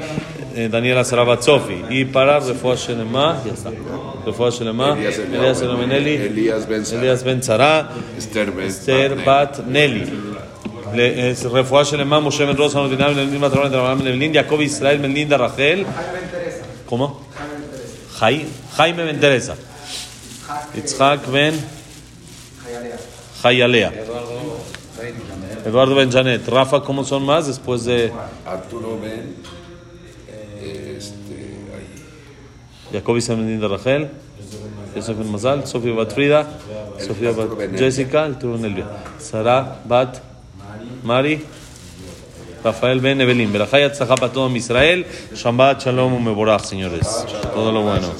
eh, 0.55 0.69
Daniela 0.69 1.03
Sara 1.03 1.23
Bat 1.23 1.41
Sofi. 1.43 1.83
Y 1.89 2.05
para 2.05 2.39
Refuah 2.39 2.75
Shelema, 2.75 3.41
ya 3.45 3.53
está. 3.53 3.71
Refuah 4.25 4.49
Shelema, 4.51 4.97
Elías 4.97 5.17
Ben- 5.17 6.81
Elías 6.91 7.23
Ben 7.23 7.39
Ben 7.41 8.67
Esther 8.67 9.23
Bat 9.23 9.59
Nelly 9.67 10.36
Le- 10.94 11.32
es 11.32 11.46
רפואה 11.46 11.84
שלמה, 11.84 12.20
משה 12.20 12.46
בן 12.46 12.56
רוס, 12.56 12.76
אמנות 12.76 12.90
דינם, 12.90 13.14
בן 13.14 13.40
בת 13.40 13.52
רבן, 13.52 13.74
אברהם 13.74 13.98
בן 13.98 14.04
לין, 14.06 14.34
יעקב 14.34 14.60
ישראל 14.60 14.96
בן 14.98 15.12
לינדה 15.12 15.36
רחל. 15.36 15.84
¿Cómo? 16.88 17.06
Jaime 18.20 18.46
Jaime 18.76 19.02
ben 19.06 19.18
Teresa. 19.20 19.54
Yitzhak 20.76 21.20
ben 21.32 21.54
Jayalea. 23.42 23.90
Eduardo 25.66 25.94
Ben 25.94 26.10
Janet. 26.10 26.48
Rafa, 26.48 26.82
¿cómo 26.82 27.04
son 27.04 27.24
más 27.24 27.46
después 27.46 27.84
de 27.84 28.12
Arturo 28.46 28.98
Ben. 29.00 29.34
Este, 30.60 31.38
ahí. 31.74 31.88
Jacob 32.92 33.16
Israel 33.16 33.40
ben 33.40 33.48
Linda 33.48 33.68
Rachel? 33.68 34.10
Yosef 34.94 35.16
ben 35.16 35.32
Mazal, 35.32 35.66
Sofía 35.66 35.94
Bat 35.94 36.12
Frida, 36.12 36.40
Sofía 36.98 37.30
Arturo 37.30 37.48
Bat 37.48 37.58
Ben 37.58 37.70
Elvia. 37.70 37.78
Jessica, 37.86 38.24
Arturo 38.24 38.58
Mari. 41.03 41.45
Rafael 42.63 42.99
Ben 42.99 43.21
Evelyn, 43.21 43.51
Berajay 43.51 43.83
Atzajá 43.83 44.15
para 44.15 44.31
todo 44.31 44.53
Israel, 44.55 45.05
Shambat 45.33 45.85
Shalom 45.85 46.23
Meborach, 46.23 46.65
señores. 46.65 47.25
Todo 47.53 47.71
lo 47.71 47.81
bueno. 47.81 48.11